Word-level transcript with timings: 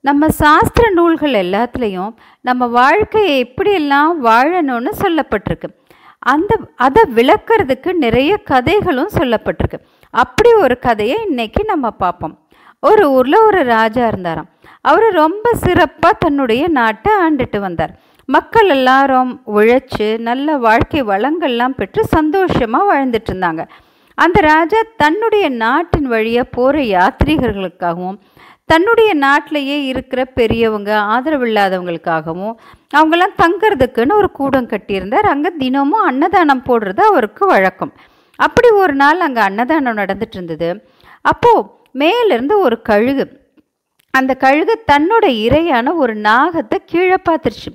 நம்ம 0.00 0.28
சாஸ்திர 0.28 0.90
நூல்கள் 0.90 1.32
எல்லாத்துலேயும் 1.32 2.12
நம்ம 2.40 2.66
வாழ்க்கையை 2.66 3.34
எப்படியெல்லாம் 3.44 4.12
வாழணும்னு 4.22 4.90
சொல்லப்பட்டிருக்கு. 5.02 5.68
அந்த 6.18 6.58
அதை 6.76 7.02
விளக்குறதுக்கு 7.14 7.92
நிறைய 8.04 8.36
கதைகளும் 8.36 9.10
சொல்லப்பட்டிருக்கு. 9.14 9.78
அப்படி 10.10 10.52
ஒரு 10.52 10.78
கதையை 10.78 11.18
இன்னைக்கு 11.26 11.64
நம்ம 11.64 11.90
பார்ப்போம். 11.90 12.34
ஒரு 12.80 13.10
ஊரில் 13.10 13.44
ஒரு 13.48 13.64
ராஜா 13.64 14.06
இருந்தாராம். 14.06 14.48
அவர் 14.80 15.06
ரொம்ப 15.12 15.52
சிறப்பாக 15.64 16.16
தன்னுடைய 16.18 16.68
நாட்டை 16.68 17.12
ஆண்டுட்டு 17.26 17.58
வந்தார். 17.58 17.92
மக்கள் 18.24 18.68
எல்லாரும் 18.68 19.42
உழைச்சி 19.56 20.18
நல்ல 20.18 20.56
வாழ்க்கை 20.56 21.02
வளங்கள்லாம் 21.02 21.76
பெற்று 21.80 22.04
சந்தோஷமாக 22.16 22.90
வாழ்ந்துட்டு 22.90 23.30
இருந்தாங்க. 23.32 23.62
அந்த 24.24 24.38
ராஜா 24.52 24.80
தன்னுடைய 25.02 25.46
நாட்டின் 25.64 26.08
வழியாக 26.12 26.52
போகிற 26.56 26.82
யாத்ரீகர்களுக்காகவும் 26.96 28.18
தன்னுடைய 28.70 29.10
நாட்டிலேயே 29.24 29.76
இருக்கிற 29.90 30.20
பெரியவங்க 30.38 30.90
ஆதரவில்லாதவங்களுக்காகவும் 31.14 32.54
அவங்கெல்லாம் 32.96 33.34
தங்கிறதுக்குன்னு 33.42 34.18
ஒரு 34.20 34.28
கூடம் 34.38 34.68
கட்டியிருந்தார். 34.72 35.26
அங்கே 35.32 35.50
தினமும் 35.62 36.06
அன்னதானம் 36.10 36.64
போடுறது 36.68 37.02
அவருக்கு 37.10 37.44
வழக்கம். 37.46 37.92
அப்படி 38.38 38.68
ஒரு 38.82 38.94
நாள் 39.02 39.24
அங்கே 39.26 39.42
அன்னதானம் 39.48 40.00
நடந்துட்டு 40.02 40.36
இருந்தது. 40.38 40.68
அப்போது 41.32 41.66
மேலேருந்து 42.02 42.56
ஒரு 42.66 42.76
கழுகு. 42.90 43.26
அந்த 44.14 44.32
கழுகு 44.44 44.74
தன்னோட 44.92 45.24
இரையான 45.46 45.94
ஒரு 46.02 46.14
நாகத்தை 46.28 46.78
கீழே 46.92 47.18
பார்த்துருச்சு. 47.28 47.70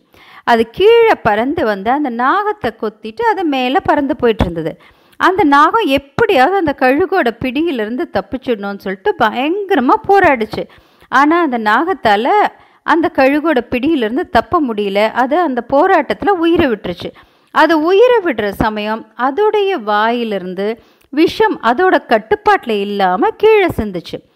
அது 0.52 0.64
கீழே 0.78 1.16
பறந்து 1.28 1.62
வந்து 1.72 1.90
அந்த 1.98 2.10
நாகத்தை 2.24 2.72
கொத்திட்டு 2.82 3.24
அது 3.32 3.44
மேலே 3.56 3.80
பறந்து 3.90 4.16
போயிட்டு 4.22 4.44
இருந்தது. 4.44 4.74
அந்த 5.18 5.44
நாகம் 5.44 5.86
எப்படியாவது 5.86 6.56
அந்த 6.56 6.76
கழுகோட 6.80 7.32
பிடியிலிருந்து 7.32 8.10
தப்பிச்சிடணும்னு 8.14 8.80
சொல்லிட்டு 8.80 9.16
பயங்கரமாக 9.16 10.20
போராடிச்சு. 10.20 10.68
ஆனால் 11.10 11.52
அந்த 11.52 11.58
நாகத்தால் 11.60 12.48
அந்த 12.84 13.12
கழுகோட 13.16 13.62
பிடியிலிருந்து 13.62 14.30
தப்ப 14.30 14.62
முடியல. 14.62 15.12
அது 15.12 15.40
அந்த 15.40 15.62
போராட்டத்தில் 15.62 16.32
உயிரை 16.32 16.68
விட்டுருச்சு. 16.68 17.12
அது 17.52 17.82
உயிரை 17.82 18.18
விடுற 18.24 18.50
சமயம் 18.50 19.14
அதோடைய 19.18 19.72
வாயிலிருந்து 19.72 20.82
விஷம் 21.10 21.60
அதோட 21.62 22.06
கட்டுப்பாட்டில் 22.06 22.82
இல்லாமல் 22.82 23.36
கீழே 23.38 23.66
சிந்துச்சு. 23.66 24.30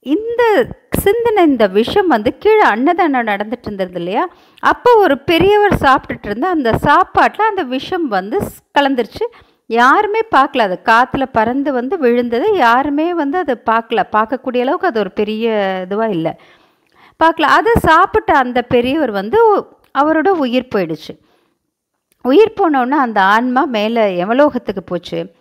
இந்த 0.00 0.66
சிந்தின 1.04 1.46
இந்த 1.46 1.66
விஷம் 1.66 2.06
வந்து 2.06 2.38
கீழே 2.38 2.60
அன்னதானம் 2.60 3.26
நடந்துட்டு 3.26 3.58
இருந்தது 3.62 3.90
இல்லையா? 3.94 4.28
அப்போ 4.58 4.96
ஒரு 4.96 5.18
பெரியவர் 5.18 5.78
சாப்பிட்டுட்டு 5.80 6.24
இருந்த 6.24 6.48
அந்த 6.48 6.78
சாப்பாட்டில் 6.78 7.46
அந்த 7.46 7.62
விஷம் 7.62 8.08
வந்து 8.08 8.38
ஸ்- 8.38 8.78
கலந்துருச்சு. 8.78 9.24
யாருமே 9.70 10.20
பார்க்கல. 10.20 10.58
அது 10.58 10.80
காற்றுல 10.84 11.26
பறந்து 11.32 11.72
வந்து 11.72 11.98
விழுந்தது. 11.98 12.56
யாருமே 12.56 13.14
வந்து 13.14 13.38
அதை 13.38 13.62
பார்க்கல. 13.70 14.02
பார்க்கக்கூடிய 14.12 14.60
அளவுக்கு 14.60 14.86
அது 14.86 15.00
ஒரு 15.00 15.12
பெரிய 15.12 15.50
இதுவாக 15.88 16.08
இல்லை. 16.08 16.32
பார்க்கல. 17.24 17.42
அதை 17.42 17.72
சாப்பிட்ட 17.78 18.36
அந்த 18.36 18.62
பெரியவர் 18.62 19.10
வந்து 19.10 19.60
அவரோட 19.98 20.28
உயிர் 20.28 20.68
போயிடுச்சு. 20.74 21.20
உயிர் 22.22 22.52
போனோன்னே 22.56 22.90
அந்த 22.90 23.20
ஆன்மா 23.20 23.64
மேலே 23.64 24.24
யமலோகத்துக்கு 24.24 24.80
போச்சு. 24.84 25.32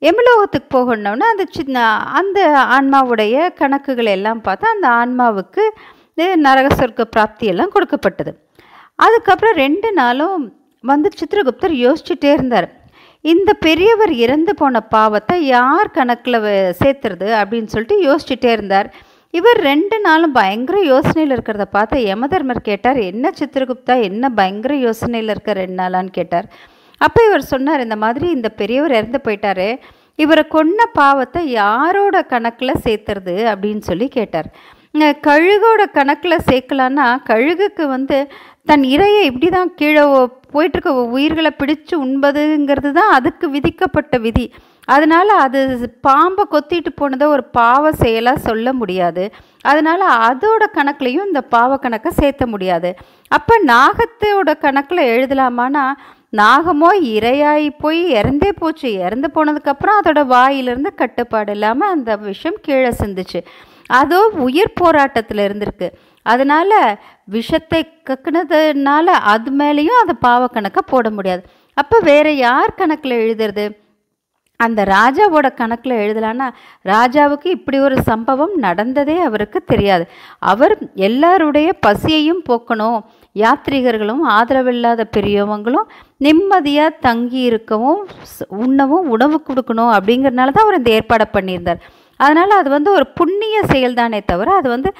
எமலோகத்துக்கு 0.00 0.68
போகணுன்னா 0.74 1.18
அந்த 1.18 1.46
சின்ன 1.50 1.96
அந்த 1.96 2.66
ஆன்மாவுடைய 2.80 3.52
கணக்குகள் 3.52 4.06
எல்லாம் 4.06 4.42
பார்த்தா 4.44 4.64
அந்த 4.64 4.88
ஆன்மாவுக்கு 4.88 5.70
இது 6.14 6.36
நரக 6.36 6.68
சொர்க்க 6.74 7.68
கொடுக்கப்பட்டது. 7.68 8.48
அதுக்கப்புறம் 8.94 9.54
ரெண்டு 9.54 9.92
நாளும் 9.92 10.58
வந்து 10.80 11.10
சித்திரகுப்தர் 11.18 11.94
யோசிச்சுட்டே 11.94 12.32
இருந்தார். 12.32 12.79
இந்த 13.24 13.50
பெரியவர் 13.66 14.12
இறந்து 14.24 14.52
போன 14.54 14.80
பாவத்தை 14.94 15.36
யார் 15.46 15.94
கணக்கில் 15.96 16.38
சேர்த்துறது 16.80 17.28
அப்படின்னு 17.40 17.72
சொல்லிட்டு 17.74 17.96
யோசிச்சுட்டே 18.06 18.50
இருந்தார். 18.56 18.88
இவர் 19.34 19.58
ரெண்டு 19.70 19.96
நாளும் 20.00 20.36
பயங்கர 20.38 20.76
யோசனையில் 20.92 21.34
இருக்கிறத 21.36 21.64
பார்த்து 21.76 21.98
யமதர்மர் 22.10 22.68
கேட்டார் 22.68 22.98
என்ன 23.10 23.32
சித்திரகுப்தா 23.40 23.96
என்ன 24.08 24.30
பயங்கர 24.38 24.74
யோசனையில் 24.86 25.32
இருக்க 25.34 25.52
ரெண்டு 25.52 25.78
நாளான்னு? 25.82 26.10
கேட்டார். 26.18 26.48
அப்போ 27.00 27.20
இவர் 27.28 27.50
சொன்னார் 27.52 27.84
இந்த 27.86 27.96
மாதிரி 27.96 28.26
இந்த 28.36 28.48
பெரியவர் 28.60 28.96
இறந்து 28.98 29.20
போயிட்டாரு. 29.26 29.68
இவரை 30.24 30.44
கொன்ன 30.56 30.80
பாவத்தை 31.00 31.42
யாரோட 31.50 32.16
கணக்கில் 32.32 32.82
சேர்த்துறது? 32.86 33.36
அப்படின்னு 33.52 33.84
சொல்லி 33.90 34.08
கேட்டார். 34.18 34.50
கழுகோட 35.26 35.82
கணக்கில் 35.96 36.44
சேர்க்கலான்னா 36.50 37.04
கழுகுக்கு 37.28 37.84
வந்து 37.96 38.16
தன் 38.68 38.84
இரையை 38.94 39.22
இப்படி 39.28 39.48
தான் 39.48 39.70
கீழே 39.78 40.02
போயிட்டுருக்க 40.54 40.90
உயிர்களை 41.16 41.50
பிடிச்சு 41.60 41.94
உண்பதுங்கிறது 42.04 42.90
தான் 42.98 43.12
அதுக்கு 43.16 43.46
விதிக்கப்பட்ட 43.54 44.14
விதி. 44.26 44.46
அதனால் 44.94 45.32
அது 45.44 45.60
பாம்பை 46.06 46.44
கொத்திட்டு 46.52 46.90
போனதை 47.00 47.26
ஒரு 47.34 47.44
பாவ 47.58 47.92
செயலாக 48.02 48.44
சொல்ல 48.46 48.72
முடியாது. 48.80 49.24
அதனால் 49.70 50.04
அதோட 50.28 50.62
கணக்குலையும் 50.78 51.28
இந்த 51.28 51.42
பாவ 51.54 51.78
கணக்கை 51.84 52.12
சேர்த்த 52.20 52.46
முடியாது. 52.46 52.90
அப்போ 53.38 53.56
நாகத்தோட 53.72 54.52
கணக்கில் 54.64 55.10
எழுதலாமான்னா 55.12 55.84
நாகமோ 56.40 56.90
இரையாகி 57.16 57.70
போய் 57.84 58.00
இறந்தே 58.18 58.50
போச்சு. 58.60 58.88
இறந்து 59.06 59.28
போனதுக்கப்புறம் 59.34 59.98
அதோட 60.00 60.20
வாயிலிருந்து 60.34 60.92
கட்டுப்பாடு 61.02 61.52
இல்லாமல் 61.56 61.92
அந்த 61.94 62.10
விஷயம் 62.28 62.60
கீழே 62.66 62.92
சிந்துச்சு. 63.00 63.40
அதோ 63.98 64.20
உயிர் 64.46 64.78
போராட்டத்தில் 64.80 65.44
இருந்திருக்கு. 65.46 65.88
அதனால் 66.26 66.78
விஷத்தை 67.34 67.80
கக்குனதுனால 68.08 69.06
அது 69.32 69.50
மேலேயும் 69.60 70.00
அதை 70.02 70.14
பாவக்கணக்கை 70.26 70.82
போட 70.92 71.06
முடியாது. 71.18 71.42
அப்போ 71.80 71.96
வேறு 72.10 72.32
யார் 72.46 72.78
கணக்கில் 72.80 73.22
எழுதுறது? 73.24 73.64
அந்த 74.60 74.80
ராஜாவோட 74.96 75.48
கணக்கில் 75.60 76.00
எழுதலான்னா 76.04 76.46
ராஜாவுக்கு 76.92 77.48
இப்படி 77.56 77.78
ஒரு 77.86 77.96
சம்பவம் 78.08 78.54
நடந்ததே 78.64 79.16
அவருக்கு 79.28 79.58
தெரியாது. 79.72 80.04
அவர் 80.52 80.74
எல்லாருடைய 81.08 81.68
பசியையும் 81.86 82.42
போக்கணும். 82.48 82.98
யாத்ரீகர்களும் 83.36 84.22
ஆதரவில்லாத 84.36 85.06
பெரியவங்களும் 85.16 85.88
நிம்மதியாக 86.26 86.98
தங்கி 87.06 87.40
இருக்கவும் 87.50 88.02
உண்ணவும் 88.64 89.08
உணவு 89.16 89.38
கொடுக்கணும் 89.48 89.94
அப்படிங்கிறனால 89.96 90.54
தான் 90.56 90.66
அவர் 90.66 90.80
இந்த 90.80 90.92
ஏற்பாடை 90.98 91.28
பண்ணியிருந்தார். 91.38 91.82
அதனால் 92.24 92.60
அது 92.60 92.68
வந்து 92.76 92.90
ஒரு 92.92 93.06
புண்ணிய 93.18 93.56
செயல் 93.72 93.98
தானே 94.00 94.20
தவிர 94.30 94.48
அது 94.60 94.68
வந்து 94.68 94.90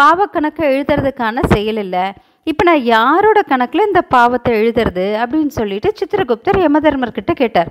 பாவக்கணக்கை 0.00 0.64
எழுதுறதுக்கான 0.74 1.38
செயல் 1.54 1.80
இல்லை. 1.84 2.04
இப்போ 2.50 2.62
நான் 2.64 2.84
யாரோட 2.94 3.38
கணக்கில் 3.42 3.86
இந்த 3.86 4.02
பாவத்தை 4.14 4.52
எழுதுறது 4.60 5.06
அப்படின்னு 5.22 5.52
சொல்லிட்டு 5.58 5.88
சித்திரகுப்தர் 5.98 6.58
யமதர்மர்கிட்ட 6.66 7.32
கேட்டார். 7.42 7.70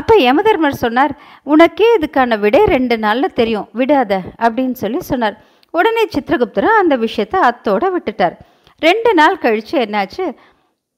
அப்போ 0.00 0.14
யமதர்மர் 0.26 0.82
சொன்னார் 0.84 1.12
உனக்கே 1.52 1.88
இதுக்கான 1.96 2.38
விடை 2.38 2.60
ரெண்டு 2.74 2.96
நாளில் 2.98 3.36
தெரியும். 3.40 3.68
விடாத. 3.80 4.18
அப்படின்னு 4.46 4.76
சொல்லி 4.82 5.00
சொன்னார். 5.10 5.36
உடனே 5.74 6.04
சித்திரகுப்தரும் 6.14 6.80
அந்த 6.82 6.96
விஷயத்தை 7.06 7.40
அத்தோட 7.50 7.84
விட்டுட்டார். 7.96 8.36
ரெண்டு 8.82 9.10
நாள் 9.14 9.42
கழித்து 9.44 9.76
என்னாச்சு? 9.84 10.24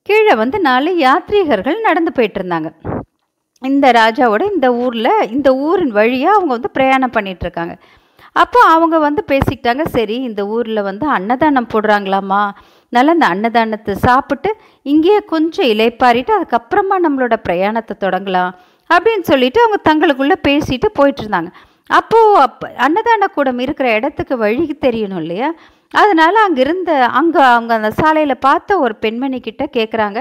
கீழே 0.08 0.34
வந்து 0.34 0.58
நாலு 0.60 0.90
யாத்ரீகர்கள் 1.06 1.86
நடந்து 1.88 2.12
போயிட்டு 2.12 2.40
இருந்தாங்க. 2.42 2.70
இந்த 3.64 3.90
ராஜாவோட 3.92 4.42
இந்த 4.52 4.72
ஊரில் 4.74 5.28
இந்த 5.30 5.54
ஊரின் 5.54 5.90
வழியாக 5.90 6.36
அவங்க 6.36 6.52
வந்து 6.52 6.70
பிரயாணம் 6.70 7.12
பண்ணிகிட்ருக்காங்க 7.12 7.74
அப்போ 8.36 8.60
அவங்க 8.66 8.98
வந்து 8.98 9.24
பேசிக்கிட்டாங்க 9.28 9.82
சரி 9.82 10.16
இந்த 10.22 10.46
ஊரில் 10.46 10.82
வந்து 10.82 11.06
அன்னதானம் 11.06 11.70
போடுறாங்களாமா 11.72 12.40
அதனால் 12.92 13.12
அந்த 13.12 13.26
அன்னதானத்தை 13.26 13.94
சாப்பிட்டு 13.94 14.50
இங்கேயே 14.82 15.20
கொஞ்சம் 15.24 15.66
இலைப்பாரிட்டு 15.66 16.32
அதுக்கப்புறமா 16.36 16.96
நம்மளோட 17.06 17.36
பிரயாணத்தை 17.48 17.94
தொடங்கலாம். 18.00 18.52
அப்படின்னு 18.90 19.20
சொல்லிட்டு 19.20 19.60
அவங்க 19.62 19.78
தங்களுக்குள்ளே 19.90 20.36
பேசிட்டு 20.48 20.88
போயிட்டு 20.94 21.22
இருந்தாங்க 21.22 21.50
அப்போது 21.90 22.40
அப்போ 22.40 22.66
அன்னதான 22.76 23.26
கூடம் 23.26 23.58
இருக்கிற 23.58 23.92
இடத்துக்கு 23.94 24.36
வழி 24.36 24.76
தெரியணும் 24.86 25.16
இல்லையா? 25.16 25.48
அதனால் 25.94 26.34
அங்கே 26.34 26.60
இருந்த 26.60 26.92
அங்கே 27.12 27.38
அவங்க 27.38 27.74
அந்த 27.74 27.90
சாலையில் 27.90 28.36
பார்த்த 28.38 28.78
ஒரு 28.78 28.94
பெண்மணி 28.94 29.40
கிட்ட 29.40 29.64
கேட்குறாங்க 29.72 30.20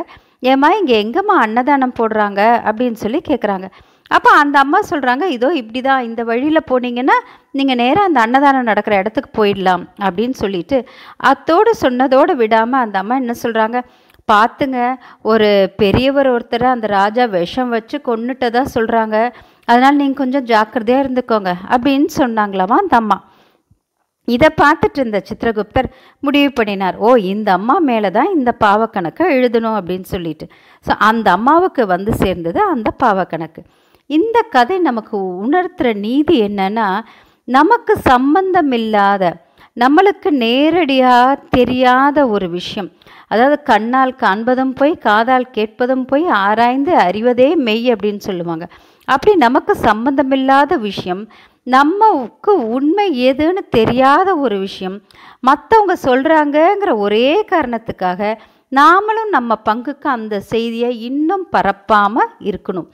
ஏம்மா 0.52 0.70
இங்கே 0.80 0.96
எங்கேம்மா 1.04 1.36
அன்னதானம் 1.46 1.98
போடுறாங்க? 2.00 2.42
அப்படின்னு 2.70 2.98
சொல்லி 3.04 3.20
கேட்குறாங்க 3.30 3.68
அப்போ 4.16 4.30
அந்த 4.40 4.56
அம்மா 4.64 4.80
சொல்கிறாங்க 4.90 5.26
இதோ 5.36 5.50
இப்படி 5.60 5.82
தான் 5.82 6.06
இந்த 6.08 6.22
வழியில் 6.30 6.68
போனீங்கன்னா 6.72 7.16
நீங்கள் 7.58 7.80
நேராக 7.82 8.10
அந்த 8.10 8.20
அன்னதானம் 8.26 8.70
நடக்கிற 8.70 8.94
இடத்துக்கு 9.02 9.30
போயிடலாம். 9.40 9.84
அப்படின்னு 10.06 10.36
சொல்லிட்டு 10.42 10.78
அத்தோடு 11.32 11.72
சொன்னதோடு 11.84 12.34
விடாமல் 12.42 12.84
அந்த 12.86 12.98
அம்மா 13.02 13.16
என்ன 13.16 13.36
சொல்கிறாங்க 13.44 13.80
பார்த்துங்க 14.32 14.80
ஒரு 15.32 15.50
பெரியவர் 15.82 16.30
ஒருத்தரை 16.34 16.68
அந்த 16.76 16.88
ராஜா 17.00 17.24
விஷம் 17.40 17.74
வச்சு 17.76 17.98
கொண்டுட்டதாக 18.10 18.74
சொல்கிறாங்க 18.76 19.18
அதனால் 19.72 20.00
நீங்கள் 20.02 20.22
கொஞ்சம் 20.22 20.48
ஜாக்கிரதையாக 20.54 21.04
இருந்துக்கோங்க. 21.06 21.52
அப்படின்னு 21.74 22.10
சொன்னாங்களாமா 22.22 22.78
அந்த 22.84 22.96
அம்மா. 23.02 23.18
இதை 24.28 24.50
பார்த்துட்டு 24.62 25.00
இருந்த 25.00 25.20
சித்திரகுப்தர் 25.30 25.88
முடிவு 26.24 26.50
பண்ணினார் 26.54 26.98
ஓ 27.08 27.10
இந்த 27.34 27.50
அம்மா 27.52 27.76
மேலே 27.90 28.10
தான் 28.18 28.30
இந்த 28.38 28.52
பாவக்கணக்கை 28.66 29.26
எழுதணும் 29.38 29.78
அப்படின்னு 29.80 30.08
சொல்லிட்டு. 30.16 30.46
ஸோ 30.86 30.92
அந்த 31.10 31.28
அம்மாவுக்கு 31.38 31.86
வந்து 31.86 32.14
சேர்ந்தது 32.24 32.60
அந்த 32.74 32.90
பாவக்கணக்கு. 33.04 33.62
இந்த 34.10 34.38
கதை 34.56 34.78
நமக்கு 34.90 35.18
உணர்த்துற 35.46 35.88
நீதி 36.06 36.36
என்னன்னா 36.48 36.88
நமக்கு 37.48 37.94
சம்பந்தம் 38.12 38.74
இல்லாத 38.80 39.24
நம்மளுக்கு 39.78 40.30
நேரடியாக 40.46 41.40
தெரியாத 41.58 42.18
ஒரு 42.36 42.48
விஷயம். 42.50 42.90
அதாவது 43.28 43.58
கண்ணால் 43.72 44.14
காண்பதும் 44.24 44.74
போய் 44.80 44.94
காதால் 45.08 45.54
கேட்பதும் 45.58 46.06
போய் 46.06 46.26
ஆராய்ந்து 46.46 46.94
அறிவதே 47.08 47.50
மெய் 47.68 47.88
அப்படின்னு 47.94 48.22
சொல்லுவாங்க. 48.30 48.66
அப்படி 49.08 49.32
நமக்கு 49.46 49.74
சம்பந்தமில்லாத 49.88 50.74
விஷயம் 50.90 51.24
நமக்கு 51.68 52.52
உண்மை 52.70 53.06
எதுன்னு 53.30 53.62
தெரியாத 53.70 54.30
ஒரு 54.36 54.56
விஷயம். 54.60 54.98
மற்றவங்க 55.48 55.96
சொல்கிறாங்கங்கிற 56.08 56.92
ஒரே 57.06 57.28
காரணத்துக்காக 57.52 58.32
நாமளும் 58.76 59.32
நம்ம 59.32 59.58
பங்குக்கு 59.70 60.08
அந்த 60.18 60.36
செய்தியை 60.52 60.92
இன்னும் 61.10 61.46
பரப்பாமல் 61.56 62.34
இருக்கணும். 62.50 62.88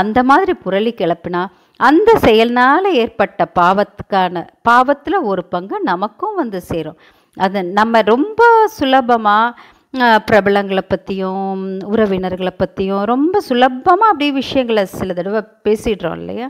அந்த 0.00 0.18
மாதிரி 0.22 0.52
புரளி 0.64 0.92
கிளப்பினா 1.00 1.42
அந்த 1.80 2.10
செயல்னால் 2.26 2.88
ஏற்பட்ட 3.02 3.48
பாவத்துக்கான 3.60 4.44
பாவத்தில் 4.62 5.18
ஒரு 5.30 5.44
பங்கு 5.44 5.80
நமக்கும் 5.80 6.34
வந்து 6.34 6.60
சேரும். 6.70 6.98
அது 7.36 7.64
நம்ம 7.78 8.00
ரொம்ப 8.12 8.42
சுலபமாக 8.78 9.56
பிரபலங்களை 10.28 10.82
பற்றியும் 10.88 11.60
உறவினர்களை 11.92 12.52
பற்றியும் 12.56 13.04
ரொம்ப 13.12 13.40
சுலபமாக 13.40 14.10
அப்படியே 14.12 14.32
விஷயங்களை 14.40 14.84
சில 14.98 15.12
தடவை 15.18 15.42
பேசிடுறோம் 15.66 16.18
இல்லையா? 16.20 16.48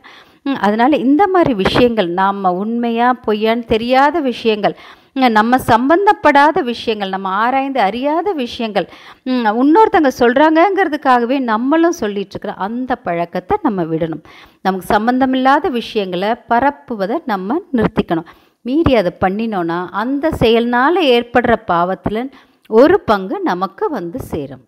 அதனால் 0.66 1.02
இந்த 1.06 1.22
மாதிரி 1.26 1.54
விஷயங்கள் 1.64 2.08
நாம் 2.20 2.44
உண்மையாக 2.60 3.20
பொய்யான்னு 3.26 3.64
தெரியாத 3.74 4.20
விஷயங்கள் 4.20 4.76
நம்ம 5.36 5.58
சம்பந்தப்படாத 5.70 6.62
விஷயங்கள் 6.62 7.12
நம்ம 7.14 7.28
ஆராய்ந்து 7.44 7.80
அறியாத 7.80 8.32
விஷயங்கள் 8.42 8.86
இன்னொருத்தங்க 9.62 10.10
சொல்கிறாங்கங்கிறதுக்காகவே 10.18 11.36
நம்மளும் 11.52 11.96
சொல்லிகிட்ருக்குற 12.00 12.54
அந்த 12.66 12.96
பழக்கத்தை 13.06 13.56
நம்ம 13.62 13.84
விடணும். 13.92 14.22
நமக்கு 14.62 14.86
சம்பந்தமில்லாத 14.94 15.68
விஷயங்களை 15.80 16.30
பரப்புவதை 16.52 17.18
நம்ம 17.32 17.58
நிறுத்திக்கணும். 17.78 18.28
மீறி 18.66 18.94
அதை 18.96 19.12
பண்ணினோன்னா 19.24 19.78
அந்த 20.02 20.30
செயல்னால் 20.42 21.00
ஏற்படுற 21.16 21.56
பாவத்தில் 21.72 22.22
ஒரு 22.70 22.96
பங்கு 23.00 23.36
நமக்கு 23.40 23.84
வந்து 23.88 24.20
சேரும். 24.32 24.64